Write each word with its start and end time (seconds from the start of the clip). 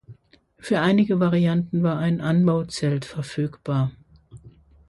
Für 0.57 0.79
einige 0.79 1.19
Varianten 1.19 1.83
war 1.83 1.99
ein 1.99 2.21
Anbauzelt 2.21 3.05
verfügbar. 3.05 3.91